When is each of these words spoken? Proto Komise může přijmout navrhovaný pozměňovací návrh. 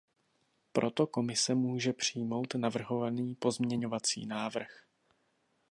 Proto 0.71 1.07
Komise 1.07 1.55
může 1.55 1.93
přijmout 1.93 2.55
navrhovaný 2.55 3.35
pozměňovací 3.35 4.25
návrh. 4.25 4.83